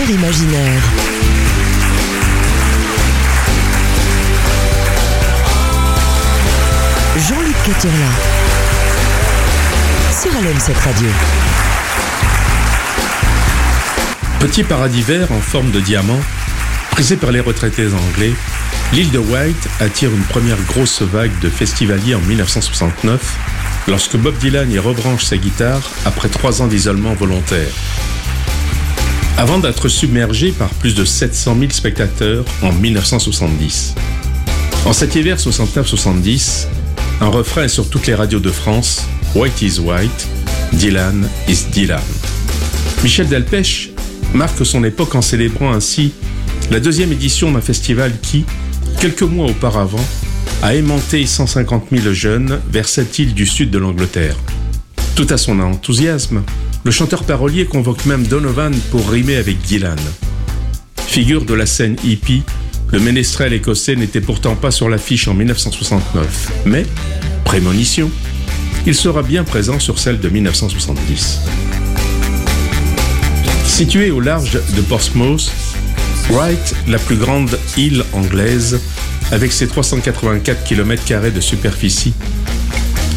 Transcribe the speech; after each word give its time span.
imaginaire. 0.00 0.82
Jean-Luc 7.28 7.54
Caturla. 7.66 8.06
Sur 10.10 10.30
LM7 10.30 10.72
Radio. 10.82 11.08
Petit 14.40 14.64
paradis 14.64 15.02
vert 15.02 15.30
en 15.30 15.40
forme 15.40 15.70
de 15.70 15.80
diamant, 15.80 16.20
prisé 16.92 17.16
par 17.16 17.30
les 17.30 17.40
retraités 17.40 17.88
anglais, 17.88 18.32
l'île 18.94 19.10
de 19.10 19.18
White 19.18 19.68
attire 19.80 20.10
une 20.10 20.24
première 20.24 20.60
grosse 20.68 21.02
vague 21.02 21.38
de 21.40 21.50
festivaliers 21.50 22.14
en 22.14 22.20
1969, 22.20 23.20
lorsque 23.88 24.16
Bob 24.16 24.36
Dylan 24.38 24.70
y 24.70 24.78
rebranche 24.78 25.24
sa 25.24 25.36
guitare 25.36 25.82
après 26.06 26.30
trois 26.30 26.62
ans 26.62 26.66
d'isolement 26.66 27.12
volontaire. 27.12 27.72
Avant 29.42 29.58
d'être 29.58 29.88
submergé 29.88 30.52
par 30.52 30.68
plus 30.68 30.94
de 30.94 31.04
700 31.04 31.56
000 31.58 31.72
spectateurs 31.72 32.44
en 32.62 32.72
1970. 32.72 33.96
En 34.86 34.92
cet 34.92 35.16
hiver 35.16 35.36
69-70, 35.36 36.68
un 37.20 37.26
refrain 37.26 37.64
est 37.64 37.68
sur 37.68 37.90
toutes 37.90 38.06
les 38.06 38.14
radios 38.14 38.38
de 38.38 38.52
France, 38.52 39.04
White 39.34 39.60
is 39.62 39.80
White, 39.80 40.28
Dylan 40.74 41.28
is 41.48 41.64
Dylan. 41.72 41.98
Michel 43.02 43.26
Delpech 43.26 43.90
marque 44.32 44.64
son 44.64 44.84
époque 44.84 45.16
en 45.16 45.22
célébrant 45.22 45.72
ainsi 45.72 46.12
la 46.70 46.78
deuxième 46.78 47.10
édition 47.10 47.50
d'un 47.50 47.60
festival 47.60 48.12
qui, 48.22 48.44
quelques 49.00 49.22
mois 49.22 49.50
auparavant, 49.50 50.06
a 50.62 50.76
aimanté 50.76 51.26
150 51.26 51.86
000 51.90 52.14
jeunes 52.14 52.60
vers 52.70 52.88
cette 52.88 53.18
île 53.18 53.34
du 53.34 53.46
sud 53.46 53.70
de 53.70 53.78
l'Angleterre. 53.78 54.36
Tout 55.16 55.26
à 55.30 55.36
son 55.36 55.58
enthousiasme, 55.58 56.44
le 56.84 56.90
chanteur 56.90 57.24
parolier 57.24 57.66
convoque 57.66 58.04
même 58.06 58.26
Donovan 58.26 58.74
pour 58.90 59.08
rimer 59.08 59.36
avec 59.36 59.60
Dylan. 59.62 59.98
Figure 61.06 61.44
de 61.44 61.54
la 61.54 61.66
scène 61.66 61.96
hippie, 62.04 62.42
le 62.90 62.98
ménestrel 62.98 63.52
écossais 63.52 63.96
n'était 63.96 64.20
pourtant 64.20 64.56
pas 64.56 64.70
sur 64.70 64.88
l'affiche 64.88 65.28
en 65.28 65.34
1969, 65.34 66.52
mais, 66.64 66.84
prémonition, 67.44 68.10
il 68.86 68.94
sera 68.94 69.22
bien 69.22 69.44
présent 69.44 69.78
sur 69.78 69.98
celle 69.98 70.18
de 70.18 70.28
1970. 70.28 71.40
Situé 73.64 74.10
au 74.10 74.20
large 74.20 74.58
de 74.76 74.80
Portsmouth, 74.82 75.52
Wright, 76.30 76.74
la 76.88 76.98
plus 76.98 77.16
grande 77.16 77.58
île 77.76 78.04
anglaise, 78.12 78.80
avec 79.30 79.52
ses 79.52 79.68
384 79.68 80.64
km 80.64 81.30
de 81.32 81.40
superficie, 81.40 82.12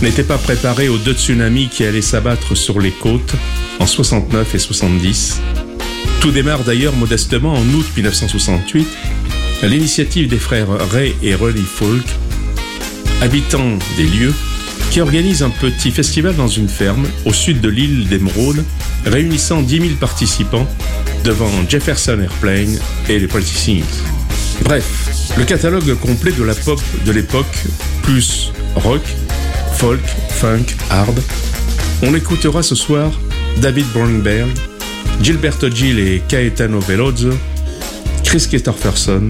n'était 0.02 0.24
pas 0.24 0.38
préparé 0.38 0.90
aux 0.90 0.98
deux 0.98 1.14
tsunamis 1.14 1.70
qui 1.70 1.86
allaient 1.86 2.02
s'abattre 2.02 2.56
sur 2.56 2.80
les 2.80 2.92
côtes 2.92 3.34
en 3.80 3.86
69 3.86 4.56
et 4.56 4.60
70. 4.60 5.42
Tout 6.20 6.32
démarre 6.32 6.64
d'ailleurs 6.64 6.96
modestement 6.96 7.54
en 7.54 7.64
août 7.74 7.86
1968 7.96 8.88
à 9.64 9.68
l'initiative 9.68 10.28
des 10.28 10.38
frères 10.38 10.68
Ray 10.92 11.16
et 11.24 11.36
Rolly 11.36 11.62
Folk, 11.62 12.06
habitants 13.22 13.78
des 13.98 14.04
lieux, 14.04 14.34
qui 14.92 15.02
organisent 15.02 15.44
un 15.44 15.50
petit 15.50 15.92
festival 15.92 16.36
dans 16.36 16.48
une 16.48 16.70
ferme 16.70 17.06
au 17.26 17.34
sud 17.34 17.62
de 17.62 17.70
l'île 17.70 18.08
d'Emeraude, 18.08 18.64
réunissant 19.06 19.62
10 19.62 19.80
000 19.80 19.90
participants 20.00 20.68
devant 21.24 21.50
Jefferson 21.68 22.20
Airplane 22.22 22.80
et 23.09 23.20
les 23.20 23.28
Pretty 23.28 23.84
Bref, 24.64 25.34
le 25.38 25.44
catalogue 25.44 25.96
complet 26.00 26.32
de 26.32 26.44
la 26.44 26.56
pop 26.56 26.80
de 27.06 27.12
l'époque, 27.12 27.66
plus 28.04 28.52
rock, 28.76 29.02
folk, 29.78 30.02
funk, 30.30 30.76
hard. 30.90 31.20
On 32.02 32.16
écoutera 32.16 32.63
ce 32.63 32.75
soir 32.75 33.12
David 33.58 33.86
Bromberg, 33.94 34.50
Gilberto 35.22 35.69
Gil 35.69 36.00
et 36.00 36.22
Caetano 36.28 36.80
Veloso, 36.80 37.31
Chris 38.24 38.46
Christopherson, 38.50 39.30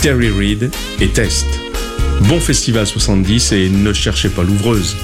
Terry 0.00 0.30
Reid 0.30 0.70
et 1.00 1.08
Test. 1.08 1.46
Bon 2.22 2.40
festival 2.40 2.86
70 2.86 3.52
et 3.52 3.68
ne 3.68 3.92
cherchez 3.92 4.28
pas 4.28 4.42
l'ouvreuse. 4.42 4.96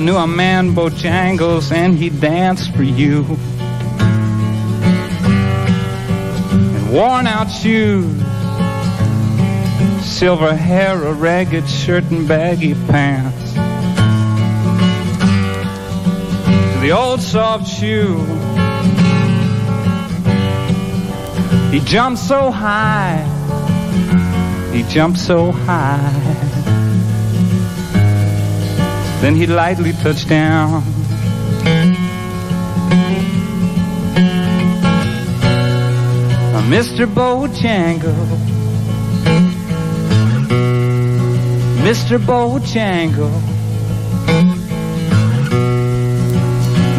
I 0.00 0.02
knew 0.02 0.16
a 0.16 0.26
man, 0.26 0.74
Bojangles, 0.74 1.70
and 1.70 1.94
he 1.94 2.08
danced 2.08 2.74
for 2.74 2.82
you. 2.82 3.22
And 6.48 6.90
worn 6.90 7.26
out 7.26 7.50
shoes, 7.50 8.06
silver 10.02 10.54
hair, 10.56 11.04
a 11.04 11.12
ragged 11.12 11.68
shirt, 11.68 12.04
and 12.04 12.26
baggy 12.26 12.72
pants. 12.72 13.52
To 16.72 16.80
the 16.80 16.92
old 16.92 17.20
soft 17.20 17.68
shoe. 17.68 18.16
He 21.70 21.80
jumped 21.80 22.22
so 22.22 22.50
high. 22.50 23.18
He 24.72 24.82
jumped 24.84 25.18
so 25.18 25.52
high. 25.52 26.49
Then 29.20 29.36
he 29.36 29.46
lightly 29.46 29.92
touched 29.92 30.30
down. 30.30 30.82
Uh, 36.54 36.62
Mr. 36.68 37.06
Bojangle. 37.06 38.14
Mr. 41.84 42.18
Bojangle. 42.18 43.30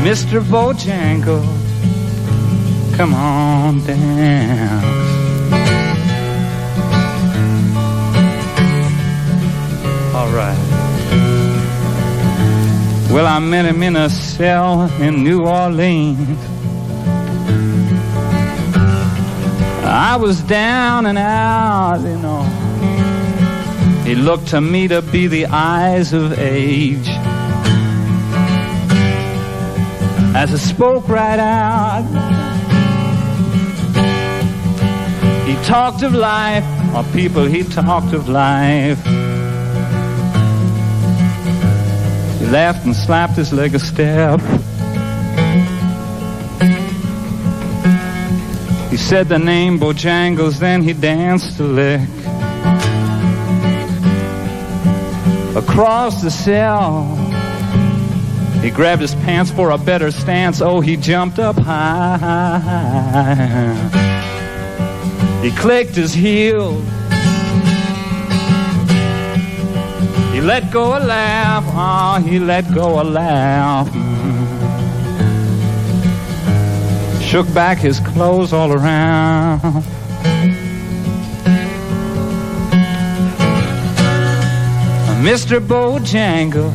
Mr. 0.04 0.42
Bojangle. 0.42 1.42
Come 2.98 3.16
on 3.16 3.84
down. 3.86 4.84
All 10.13 10.30
right. 10.30 11.40
Well, 13.12 13.27
I 13.27 13.39
met 13.39 13.65
him 13.65 13.84
in 13.84 13.98
a 13.98 14.10
cell 14.10 14.84
in 15.01 15.22
New 15.22 15.46
Orleans. 15.46 16.39
I 19.84 20.15
was 20.15 20.41
down 20.44 21.06
and 21.06 21.18
out, 21.18 22.00
you 22.00 22.18
know. 22.18 22.44
He 24.06 24.15
looked 24.15 24.48
to 24.48 24.62
me 24.62 24.88
to 24.88 25.01
be 25.01 25.27
the 25.27 25.48
eyes 25.48 26.13
of 26.13 26.39
age. 26.39 27.06
As 30.34 30.53
I 30.53 30.58
spoke 30.58 31.10
right 31.10 31.38
out, 31.38 32.03
he 35.46 35.56
talked 35.65 36.01
of 36.03 36.13
life, 36.13 36.63
or 36.96 37.03
people, 37.12 37.44
he 37.44 37.63
talked 37.63 38.13
of 38.13 38.30
life. 38.30 39.21
Laughed 42.51 42.86
and 42.86 42.93
slapped 42.93 43.38
his 43.38 43.53
leg 43.53 43.74
a 43.74 43.79
step. 43.79 44.41
He 48.91 48.98
said 48.98 49.29
the 49.29 49.39
name 49.39 49.79
Bojangles, 49.79 50.60
then 50.60 50.81
he 50.84 50.91
danced 50.91 51.58
a 51.62 51.63
lick. 51.63 52.01
Across 55.55 56.22
the 56.24 56.29
cell, 56.29 57.15
he 58.62 58.70
grabbed 58.70 59.01
his 59.01 59.15
pants 59.15 59.50
for 59.50 59.72
a 59.72 59.77
better 59.77 60.12
stance. 60.12 60.62
Oh, 60.62 60.81
he 60.81 60.98
jumped 60.98 61.39
up 61.39 61.58
high. 61.58 62.60
He 65.41 65.51
clicked 65.51 65.96
his 65.96 66.13
heels 66.13 66.90
Let 70.43 70.71
go 70.71 70.98
a 70.98 71.00
laugh, 71.00 71.63
ah, 71.67 72.19
he 72.19 72.39
let 72.39 72.65
go 72.74 73.00
a 73.00 73.03
laugh. 73.03 73.88
Shook 77.21 77.53
back 77.53 77.77
his 77.77 78.00
clothes 78.00 78.51
all 78.51 78.74
around. 78.74 79.62
Mr. 85.21 85.60
Bojangle, 85.60 86.71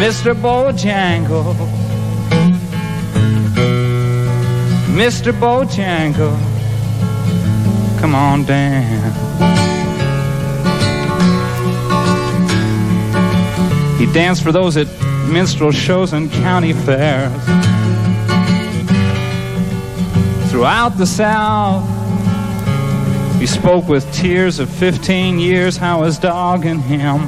Mr. 0.00 0.34
Bojangle, 0.34 1.54
Mr. 4.96 5.32
Bojangle, 5.32 6.36
come 8.00 8.16
on 8.16 8.44
down. 8.44 9.73
He 14.04 14.12
danced 14.12 14.42
for 14.42 14.52
those 14.52 14.76
at 14.76 14.86
minstrel 15.30 15.72
shows 15.72 16.12
and 16.12 16.30
county 16.30 16.74
fairs. 16.74 17.32
Throughout 20.50 20.98
the 20.98 21.06
South, 21.06 21.88
he 23.40 23.46
spoke 23.46 23.88
with 23.88 24.04
tears 24.12 24.58
of 24.58 24.68
15 24.68 25.38
years 25.38 25.78
how 25.78 26.02
his 26.02 26.18
dog 26.18 26.66
and 26.66 26.82
him 26.82 27.20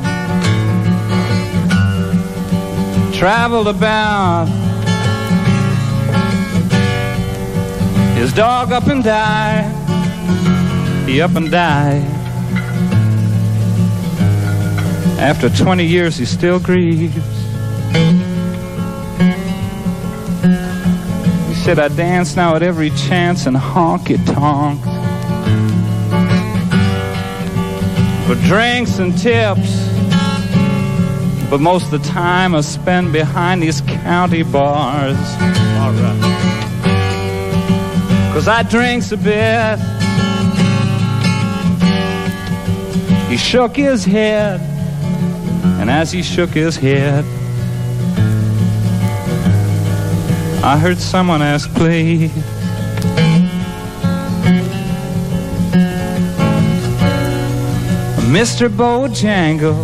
traveled 3.15 3.69
about. 3.69 4.45
His 8.19 8.35
dog 8.35 8.73
up 8.73 8.87
and 8.89 9.03
died, 9.03 9.65
he 11.09 11.23
up 11.23 11.37
and 11.37 11.51
died. 11.51 12.16
After 15.27 15.51
20 15.51 15.85
years, 15.85 16.17
he 16.17 16.25
still 16.25 16.61
grieves. 16.61 17.13
He 21.49 21.55
said, 21.65 21.81
I 21.81 21.89
dance 21.89 22.37
now 22.37 22.55
at 22.55 22.63
every 22.63 22.91
chance 22.91 23.47
and 23.47 23.57
honky 23.57 24.25
tonks. 24.25 24.87
For 28.29 28.37
drinks 28.47 29.01
and 29.01 29.19
tips. 29.19 29.89
But 31.51 31.61
most 31.61 31.93
of 31.93 32.01
the 32.01 32.09
time 32.09 32.55
I 32.55 32.61
spend 32.61 33.13
behind 33.13 33.65
these 33.65 33.81
county 33.81 34.45
bars. 34.45 35.19
All 35.81 35.91
right. 35.91 36.21
Cause 38.33 38.47
I 38.47 38.63
drinks 38.63 39.11
a 39.11 39.17
bit. 39.17 39.81
He 43.29 43.37
shook 43.37 43.75
his 43.75 44.05
head. 44.05 44.76
And 45.79 45.91
as 45.91 46.11
he 46.11 46.23
shook 46.23 46.51
his 46.51 46.77
head, 46.77 47.25
I 50.65 50.77
heard 50.79 50.99
someone 50.99 51.43
ask, 51.43 51.73
please. 51.75 52.33
Mr. 58.37 58.69
Bojangle, 58.69 59.77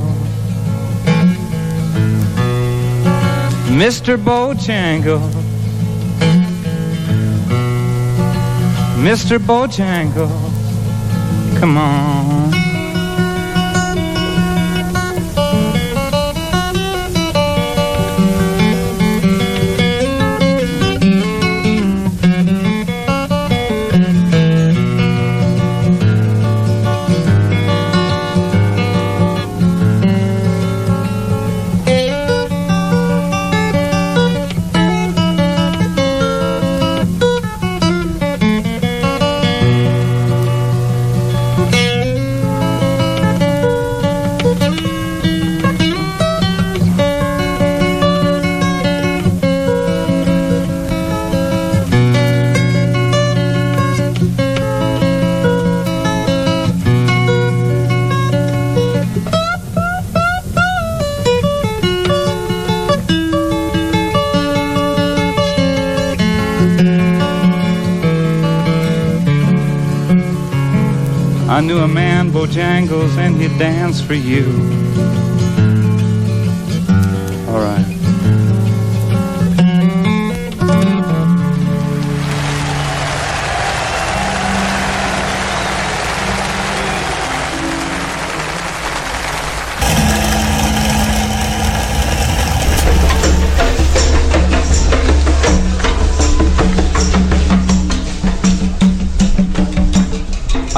Mr. 3.68 4.16
Bojangle, 4.16 5.20
Mr. 8.98 9.38
Bojangle, 9.38 10.28
come 11.60 11.78
on. 11.78 12.71
I 71.62 71.64
knew 71.64 71.78
a 71.78 71.86
man, 71.86 72.32
Bojangles, 72.32 73.16
and 73.18 73.40
he'd 73.40 73.56
dance 73.56 74.00
for 74.00 74.14
you. 74.14 74.81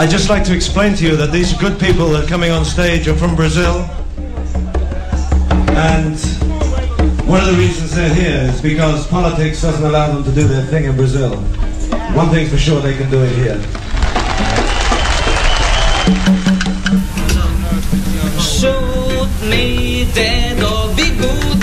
I'd 0.05 0.11
just 0.11 0.29
like 0.29 0.45
to 0.45 0.55
explain 0.55 0.95
to 0.97 1.07
you 1.07 1.17
that 1.17 1.33
these 1.33 1.55
good 1.55 1.81
people 1.81 2.11
that 2.11 2.25
are 2.25 2.29
coming 2.29 2.51
on 2.51 2.63
stage 2.67 3.09
are 3.09 3.17
from 3.17 3.35
Brazil. 3.35 3.89
And 5.73 6.21
one 7.27 7.41
of 7.41 7.47
the 7.47 7.55
reasons 7.57 7.95
they're 7.95 8.15
here 8.15 8.51
is 8.53 8.61
because 8.61 9.07
politics 9.07 9.63
doesn't 9.63 9.83
allow 9.83 10.13
them 10.13 10.23
to 10.25 10.31
do 10.31 10.47
their 10.47 10.63
thing 10.67 10.85
in 10.85 10.95
Brazil. 10.95 11.37
One 12.13 12.29
thing's 12.29 12.51
for 12.51 12.59
sure, 12.59 12.83
they 12.83 12.95
can 12.95 13.11
do 13.11 13.23
it 13.23 13.35
here. 13.35 13.59
Shoot 18.39 19.49
me 19.49 20.05
dead 20.13 20.63
or 20.63 20.95
be 20.95 21.17
good 21.17 21.54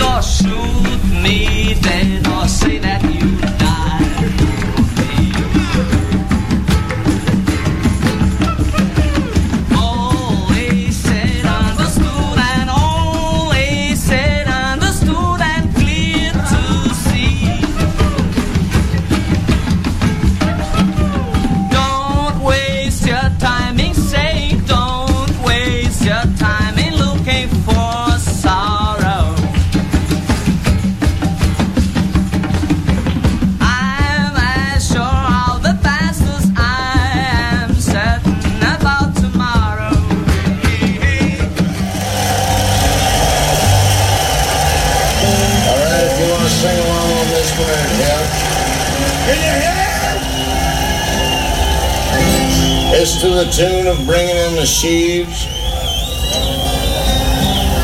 tune 53.52 53.86
of 53.86 54.06
Bringing 54.06 54.34
in 54.34 54.56
the 54.56 54.64
Sheaves. 54.64 55.44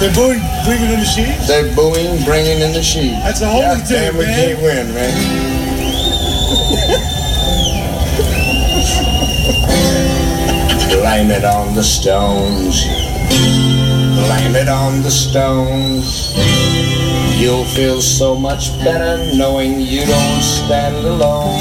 They're 0.01 0.15
booing 0.15 0.41
Bringing 0.65 0.93
in 0.93 1.01
the 1.01 1.05
Sheaves? 1.05 1.47
They're 1.47 1.75
booing 1.75 2.25
Bringing 2.25 2.61
in 2.61 2.73
the 2.73 2.83
Sheaves. 2.83 3.21
That's 3.23 3.43
a 3.43 3.49
holy 3.49 3.63
God 3.63 3.87
thing, 3.87 4.13
damn, 4.13 4.17
we 4.17 4.25
can't 4.25 4.63
win, 4.63 4.95
man. 4.95 5.13
Blame 10.89 11.31
it 11.31 11.45
on 11.45 11.75
the 11.75 11.83
stones. 11.83 12.85
Blame 14.25 14.57
it 14.57 14.69
on 14.69 15.03
the 15.03 15.11
stones. 15.11 16.33
You'll 17.39 17.67
feel 17.67 18.01
so 18.01 18.35
much 18.35 18.71
better 18.79 19.23
knowing 19.37 19.81
you 19.81 20.07
don't 20.07 20.43
stand 20.43 20.97
alone. 20.97 21.61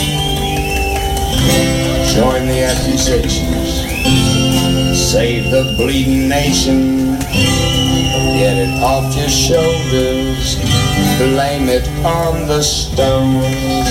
Join 2.16 2.48
the 2.48 2.64
accusation 2.64 3.47
save 5.08 5.50
the 5.52 5.74
bleeding 5.78 6.28
nation. 6.28 7.18
Get 8.36 8.58
it 8.60 8.84
off 8.84 9.16
your 9.16 9.30
shoulders, 9.30 10.60
blame 11.16 11.70
it 11.70 11.88
on 12.04 12.46
the 12.46 12.62
stones. 12.62 13.88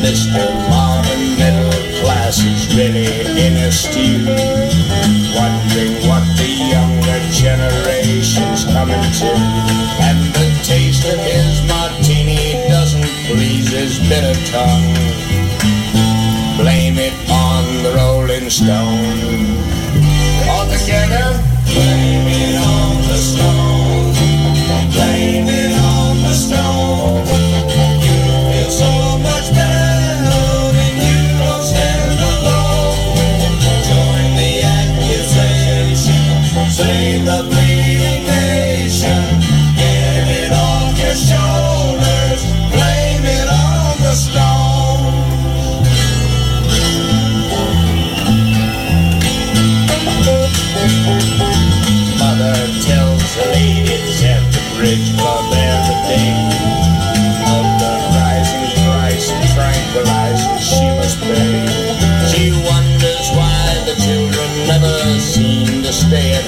Mr. 0.00 0.40
Modern 0.72 1.36
middle 1.36 2.00
class 2.00 2.38
is 2.38 2.74
really 2.74 3.12
in 3.44 3.58
a 3.58 3.70
stew, 3.70 4.24
wondering 5.36 6.00
what 6.08 6.24
the 6.40 6.48
younger 6.72 7.20
generation's 7.36 8.64
coming 8.64 9.04
to, 9.20 9.32
and 10.08 10.18
the 10.32 10.48
taste 10.64 11.04
of 11.04 11.20
his 11.20 11.68
mind 11.68 11.77
his 13.78 14.00
bitter 14.08 14.34
tongue. 14.50 14.92
Blame 16.58 16.98
it 16.98 17.14
on 17.30 17.64
the 17.84 17.92
Rolling 17.94 18.50
Stone. 18.50 19.54
Altogether, 20.50 21.26
blame 21.64 22.26
it 22.26 22.56
on. 22.56 22.87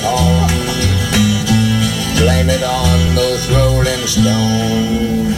at. 0.04 0.50
Blame 2.18 2.50
it 2.50 2.62
on 2.62 3.14
those 3.14 3.48
rolling 3.50 4.06
stones. 4.06 5.34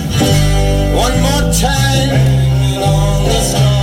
One 0.95 1.21
more 1.21 1.53
time 1.53 2.83
on 2.83 3.25
the 3.25 3.41
stone. 3.41 3.82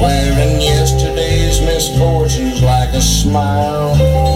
Wearing 0.00 0.60
yesterday's 0.60 1.60
misfortunes 1.60 2.62
like 2.62 2.90
a 2.90 3.00
smile. 3.00 4.27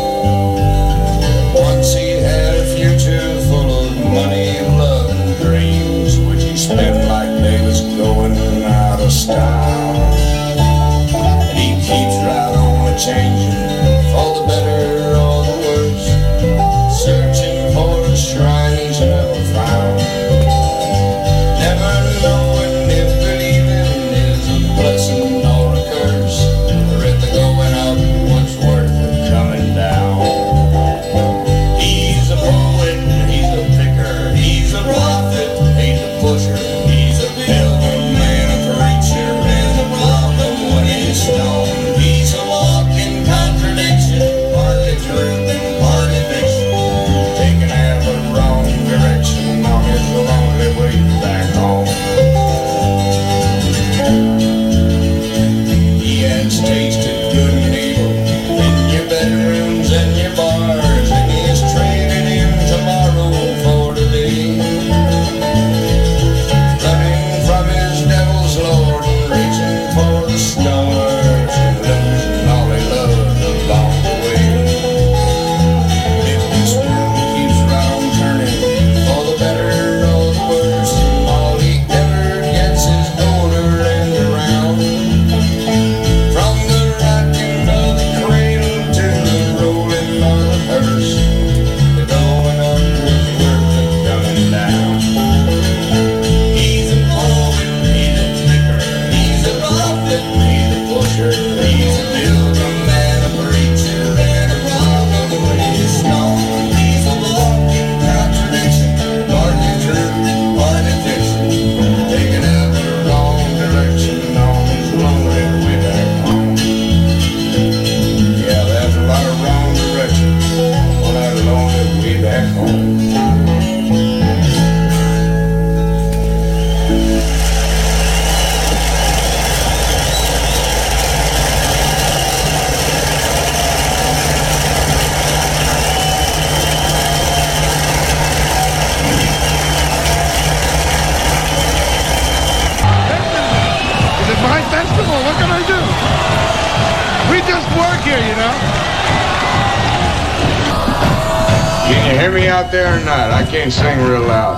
Not? 153.13 153.31
I 153.31 153.45
can't 153.45 153.73
sing 153.73 153.99
real 154.09 154.25
loud. 154.25 154.57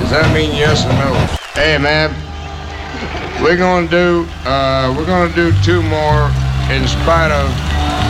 Does 0.00 0.10
that 0.10 0.28
mean 0.34 0.52
yes 0.52 0.84
or 0.84 0.92
no? 1.00 1.10
Hey, 1.56 1.78
man. 1.78 2.12
We're 3.40 3.56
gonna 3.56 3.88
do, 3.88 4.26
uh, 4.44 4.92
we're 4.96 5.06
gonna 5.06 5.32
do 5.34 5.52
two 5.62 5.80
more 5.82 6.28
in 6.68 6.84
spite 6.86 7.32
of 7.32 7.48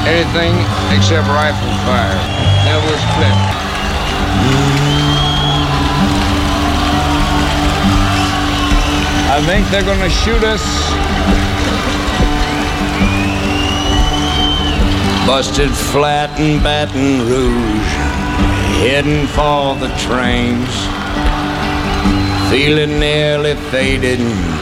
anything 0.09 0.55
except 0.97 1.29
rifle 1.29 1.75
fire. 1.87 2.19
Then 2.65 2.79
we'll 2.83 3.03
split. 3.07 3.37
I 9.31 9.39
think 9.47 9.69
they're 9.71 9.87
gonna 9.87 10.11
shoot 10.11 10.43
us. 10.43 10.65
Busted 15.29 15.71
flat 15.71 16.41
in 16.41 16.63
Baton 16.63 17.29
Rouge, 17.29 18.08
heading 18.79 19.27
for 19.27 19.75
the 19.83 19.91
trains. 20.07 20.75
Feeling 22.51 22.99
nearly 23.01 23.55
faded 23.71 24.21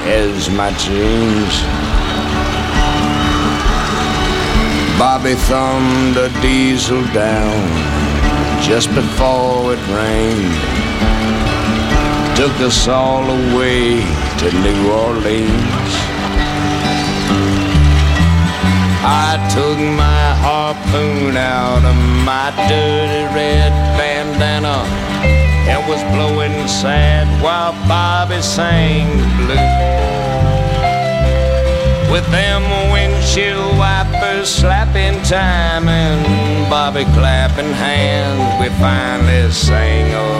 as 0.09 0.49
my 0.51 0.71
dreams. 0.85 1.55
Bobby 4.99 5.35
thumbed 5.35 6.17
a 6.17 6.31
diesel 6.41 7.05
down 7.13 7.69
just 8.63 8.89
before 8.95 9.75
it 9.75 9.83
rained. 9.89 10.57
Took 12.37 12.57
us 12.69 12.89
all 12.89 13.25
away 13.25 14.01
to 14.41 14.47
New 14.65 14.91
Orleans. 14.91 15.86
I 19.09 19.39
took 19.55 19.79
my 19.79 20.35
harpoon 20.43 21.37
out 21.37 21.85
of 21.85 21.97
my 22.27 22.51
dirty 22.67 23.25
red 23.35 23.71
bandana 23.97 24.83
and 25.71 25.81
was 25.89 26.03
blowing 26.15 26.67
sad 26.67 27.27
while 27.41 27.73
Bobby 27.87 28.43
sang 28.43 29.07
the 29.19 29.27
blues. 29.37 30.27
With 32.11 32.27
them 32.33 32.63
windshield 32.91 33.79
wipers 33.79 34.49
slapping 34.49 35.23
time 35.23 35.89
and 35.89 36.69
Bobby 36.69 37.05
clapping 37.15 37.73
hands, 37.73 38.61
we 38.61 38.69
finally 38.81 39.53
sang 39.53 40.13
a 40.13 40.37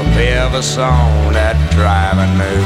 ever 0.47 0.63
song 0.63 1.33
that 1.33 1.57
driver 1.71 2.27
knew. 2.39 2.63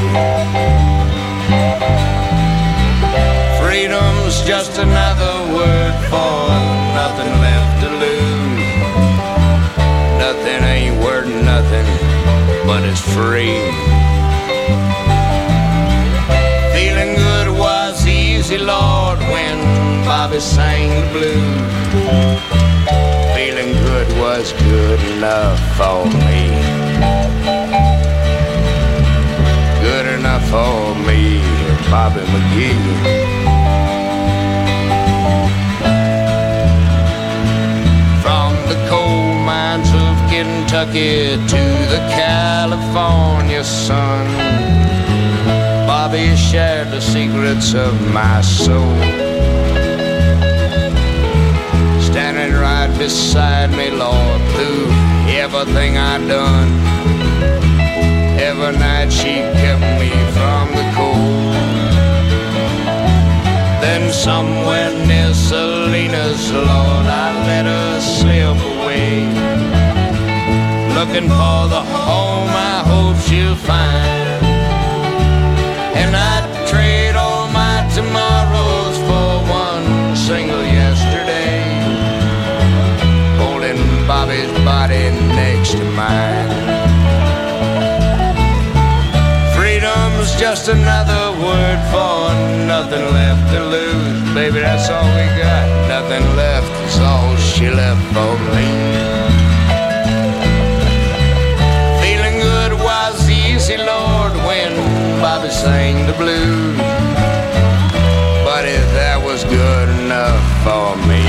Freedom's 3.59 4.41
just 4.47 4.77
another 4.77 5.40
word 5.61 5.95
for 6.11 6.37
nothing 6.99 7.31
left 7.45 7.73
to 7.83 7.89
lose. 8.03 8.75
Nothing 10.25 10.61
ain't 10.75 10.97
worth 11.05 11.31
nothing, 11.53 11.87
but 12.67 12.81
it's 12.89 13.03
free. 13.15 13.61
Feeling 16.75 17.11
good 17.27 17.47
was 17.65 17.95
easy, 18.07 18.57
Lord, 18.57 19.19
when 19.33 19.57
Bobby 20.05 20.39
sang 20.39 20.89
the 21.01 21.07
blues. 21.15 22.41
Feeling 23.35 23.71
good 23.87 24.07
was 24.23 24.53
good 24.69 24.99
enough 25.13 25.59
for 25.77 25.99
me. 26.27 26.41
Good 29.87 30.07
enough 30.17 30.43
for 30.53 30.79
me, 31.07 31.21
Bobby 31.91 32.23
McGee. 32.33 33.30
Kentucky 40.41 41.37
to 41.53 41.63
the 41.93 42.01
California 42.09 43.63
sun, 43.63 44.25
Bobby 45.85 46.35
shared 46.35 46.89
the 46.89 46.99
secrets 46.99 47.75
of 47.75 47.93
my 48.11 48.41
soul. 48.41 48.97
Standing 52.01 52.59
right 52.59 52.91
beside 52.97 53.69
me, 53.77 53.91
Lord, 53.91 54.41
through 54.53 54.87
everything 55.29 55.99
I've 55.99 56.27
done. 56.27 56.69
Every 58.39 58.75
night 58.79 59.11
she 59.13 59.45
kept 59.61 59.85
me 60.01 60.09
from 60.35 60.65
the 60.73 60.85
cold. 60.97 61.53
Then 63.83 64.11
somewhere 64.11 64.89
near 65.05 65.35
Salinas, 65.35 66.51
Lord, 66.51 67.05
I 67.23 67.27
let 67.45 67.65
her 67.65 68.01
slip 68.01 68.57
away. 68.73 69.60
Looking 71.01 71.29
for 71.29 71.61
the 71.67 71.81
home 71.81 72.53
I 72.53 72.83
hope 72.85 73.17
she'll 73.25 73.55
find. 73.55 74.45
And 75.97 76.15
I'd 76.15 76.45
trade 76.69 77.15
all 77.15 77.47
my 77.49 77.89
tomorrows 77.89 78.97
for 79.09 79.29
one 79.49 80.15
single 80.15 80.61
yesterday. 80.61 81.65
Holding 83.41 83.81
Bobby's 84.05 84.53
body 84.63 85.09
next 85.33 85.71
to 85.71 85.85
mine. 85.97 86.53
Freedom's 89.57 90.29
just 90.39 90.67
another 90.67 91.23
word 91.41 91.79
for 91.89 92.29
nothing 92.69 93.05
left 93.17 93.51
to 93.53 93.59
lose. 93.73 94.35
Baby, 94.35 94.59
that's 94.59 94.87
all 94.91 95.09
we 95.17 95.25
got. 95.41 95.65
Nothing 95.89 96.25
left 96.35 96.71
is 96.85 96.99
all 96.99 97.35
she 97.37 97.71
left 97.71 98.05
for 98.13 98.37
me. 98.53 99.20
Blues. 106.21 106.77
But 108.45 108.63
if 108.65 108.85
that 108.93 109.17
was 109.23 109.43
good 109.43 109.89
enough 110.03 110.43
for 110.65 110.89
me, 111.09 111.23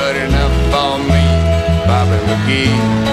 good 0.00 0.16
enough 0.26 0.56
for 0.72 0.92
me, 1.12 1.24
Bobby 1.86 2.18
McGee. 2.28 3.07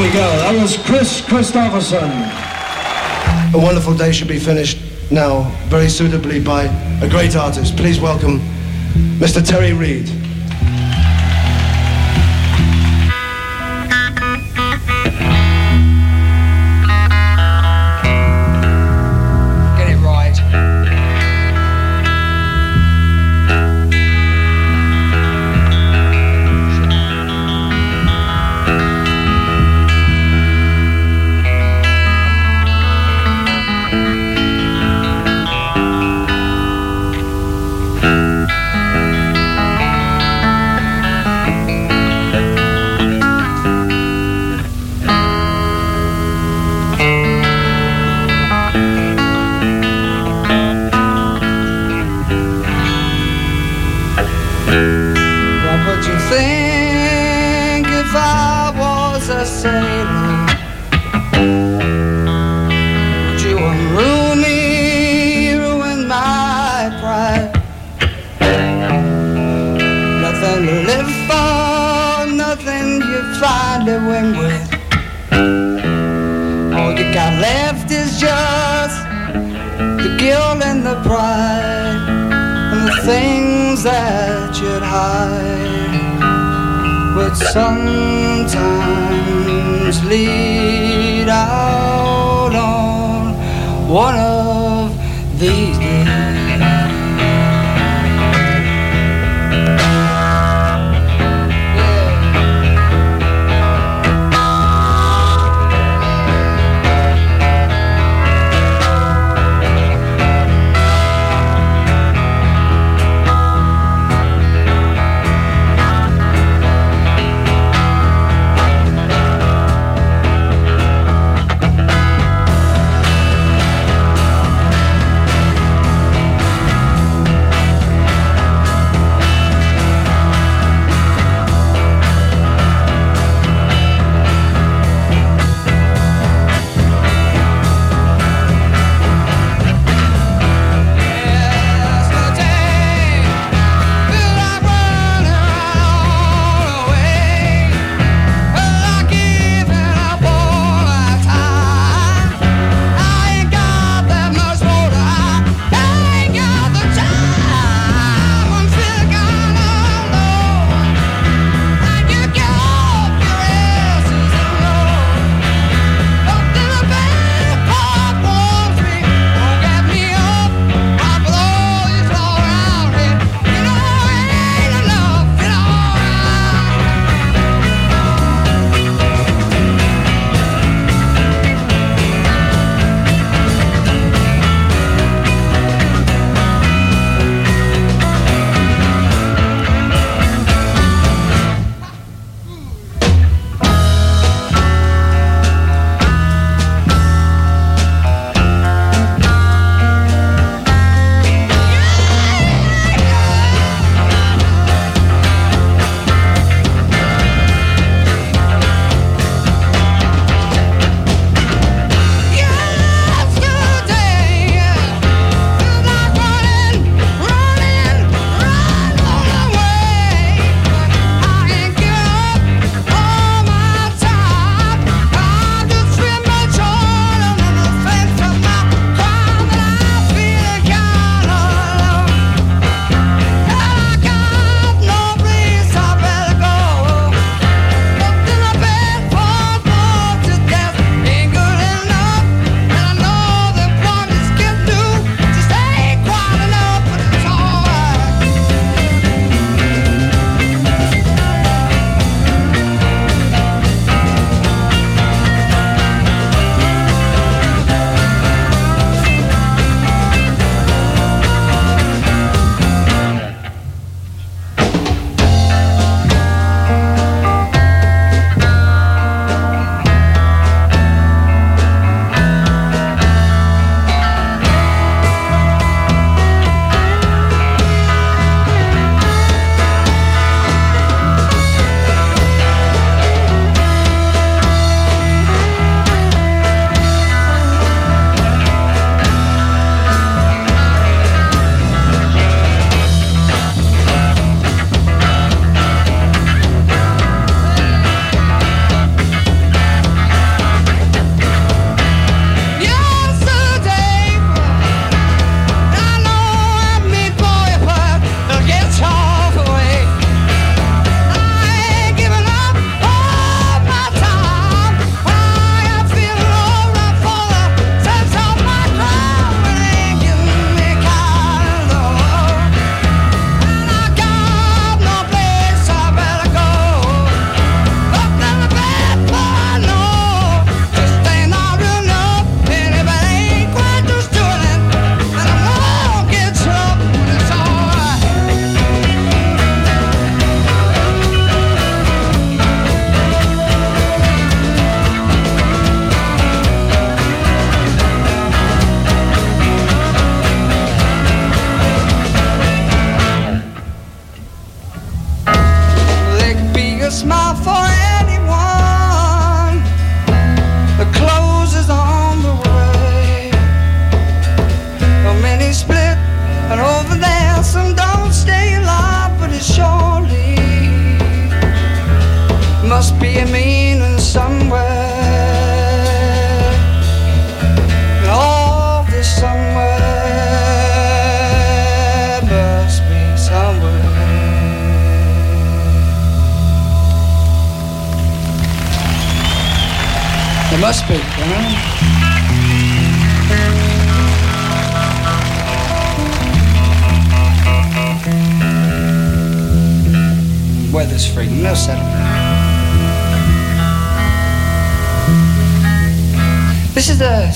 There 0.00 0.08
we 0.08 0.14
go. 0.14 0.20
That 0.38 0.62
was 0.62 0.78
Kris 0.78 1.20
Kristofferson. 1.20 2.08
A 3.52 3.58
wonderful 3.58 3.94
day 3.94 4.12
should 4.12 4.28
be 4.28 4.38
finished 4.38 4.78
now, 5.10 5.42
very 5.68 5.90
suitably 5.90 6.40
by 6.40 6.62
a 7.02 7.08
great 7.10 7.36
artist. 7.36 7.76
Please 7.76 8.00
welcome 8.00 8.40
Mr. 9.18 9.46
Terry 9.46 9.74
Reid. 9.74 10.19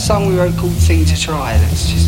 Song 0.05 0.27
we 0.27 0.37
wrote 0.37 0.55
called 0.59 0.75
Thing 0.75 1.03
to 1.07 1.19
Try. 1.19 1.57
That's 1.57 1.91
just. 1.91 2.04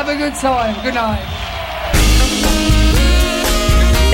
Have 0.00 0.08
a 0.08 0.16
good 0.16 0.34
time. 0.34 0.74
Good 0.82 0.94
night. 0.94 1.20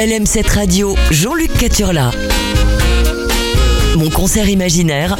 LM7 0.01 0.53
Radio, 0.53 0.97
Jean-Luc 1.12 1.57
Caturla. 1.59 2.11
Mon 3.95 4.11
concert 4.11 4.49
imaginaire, 4.49 5.14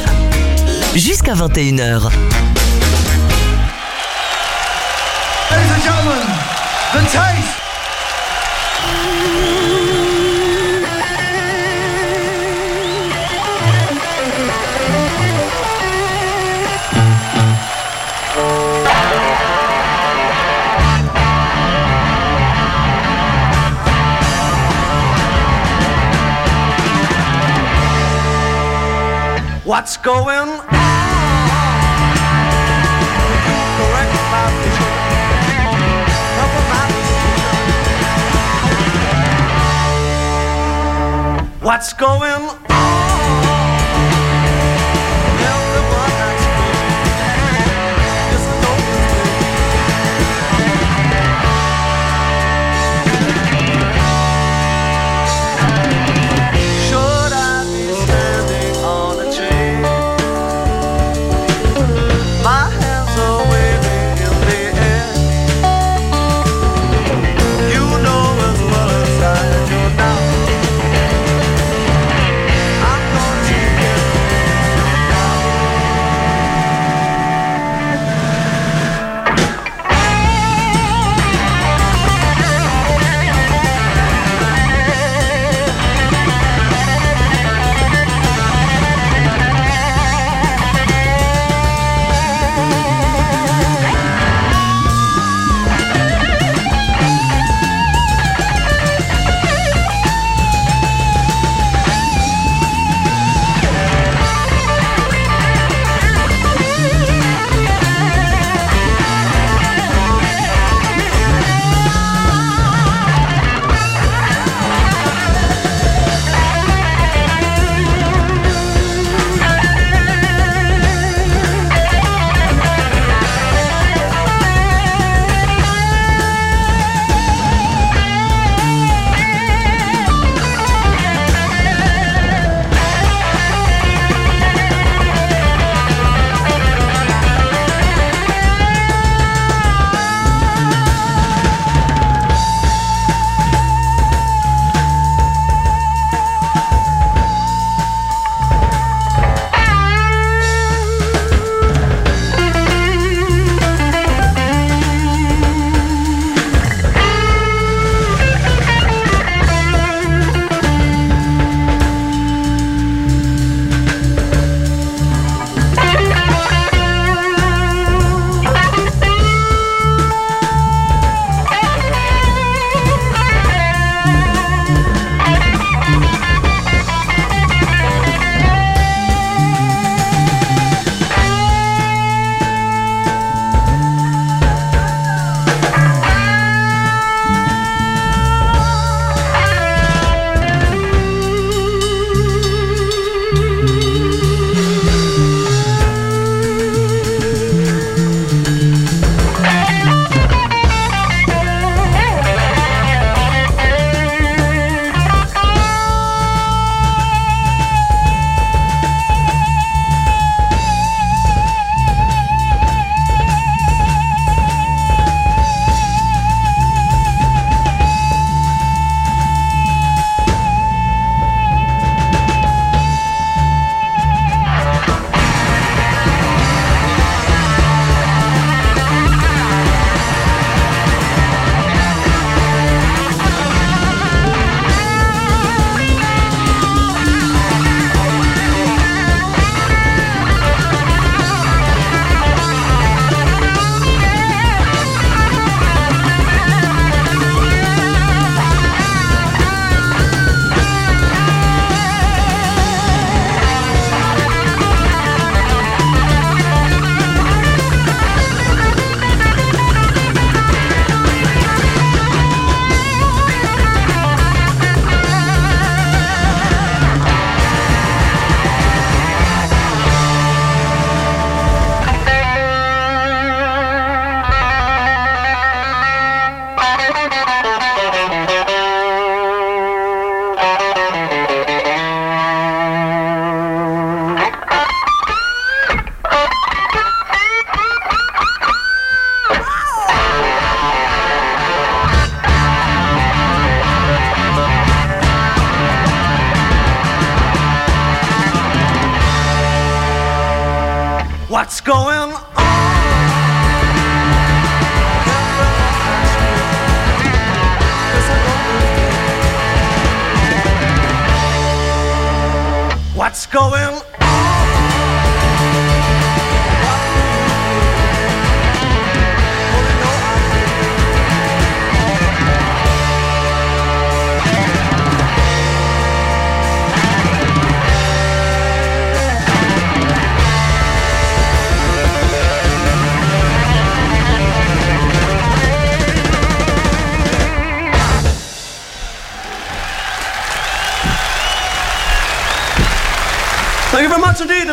jusqu'à 0.93 1.35
21h. 1.35 2.09
Ladies 5.51 5.71
and 5.71 5.83
gentlemen, 5.83 6.27
the 6.91 6.99
taste 7.13 7.66
What's 29.67 29.97
going 29.97 30.29
on? 30.29 30.59
What's 41.59 41.91
going 41.91 42.31
on? 42.31 42.66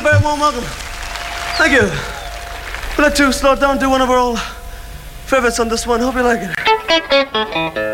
very 0.05 0.23
warm 0.23 0.39
welcome. 0.39 0.63
Thank 1.57 1.73
you. 1.73 1.89
We'd 2.99 3.05
like 3.05 3.15
to 3.15 3.33
slow 3.33 3.57
down, 3.57 3.79
do 3.79 3.89
one 3.89 4.03
of 4.03 4.11
our 4.11 4.19
old 4.19 4.39
favorites 5.25 5.59
on 5.59 5.69
this 5.69 5.87
one. 5.87 6.01
Hope 6.01 6.15
you 6.15 6.23
like 6.23 6.41
it. 6.43 7.94